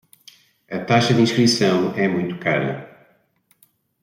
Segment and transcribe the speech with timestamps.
[0.75, 2.89] A taxa de inscrição é muito cara